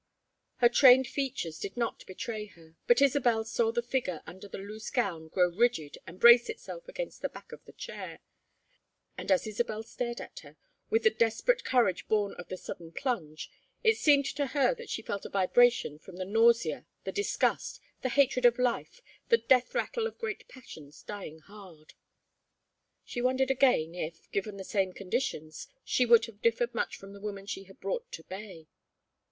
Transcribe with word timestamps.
Her 0.55 0.67
trained 0.67 1.05
features 1.05 1.59
did 1.59 1.77
not 1.77 2.07
betray 2.07 2.47
her, 2.47 2.75
but 2.87 3.03
Isabel 3.03 3.43
saw 3.43 3.71
the 3.71 3.83
figure 3.83 4.23
under 4.25 4.47
the 4.47 4.57
loose 4.57 4.89
gown 4.89 5.27
grow 5.27 5.47
rigid 5.51 5.99
and 6.07 6.19
brace 6.19 6.49
itself 6.49 6.87
against 6.87 7.21
the 7.21 7.29
back 7.29 7.51
of 7.51 7.63
the 7.65 7.71
chair. 7.71 8.19
And 9.15 9.31
as 9.31 9.45
Isabel 9.45 9.83
stared 9.83 10.19
at 10.19 10.39
her, 10.39 10.57
with 10.89 11.03
the 11.03 11.11
desperate 11.11 11.63
courage 11.63 12.07
born 12.07 12.33
of 12.39 12.49
the 12.49 12.57
sudden 12.57 12.91
plunge, 12.91 13.51
it 13.83 13.95
seemed 13.95 14.25
to 14.25 14.47
her 14.47 14.73
that 14.73 14.89
she 14.89 15.03
felt 15.03 15.23
a 15.23 15.29
vibration 15.29 15.99
from 15.99 16.15
the 16.15 16.25
nausea, 16.25 16.87
the 17.03 17.11
disgust, 17.11 17.79
the 18.01 18.09
hatred 18.09 18.43
of 18.45 18.57
life, 18.57 19.01
the 19.29 19.37
death 19.37 19.75
rattle 19.75 20.07
of 20.07 20.17
great 20.17 20.47
passions 20.47 21.03
dying 21.03 21.37
hard. 21.41 21.93
She 23.03 23.21
wondered 23.21 23.51
again, 23.51 23.93
if, 23.93 24.31
given 24.31 24.57
the 24.57 24.63
same 24.63 24.93
conditions, 24.93 25.67
she 25.83 26.07
would 26.07 26.25
have 26.25 26.41
differed 26.41 26.73
much 26.73 26.97
from 26.97 27.13
the 27.13 27.21
woman 27.21 27.45
she 27.45 27.65
had 27.65 27.79
brought 27.79 28.11
to 28.13 28.23
bay. 28.23 28.67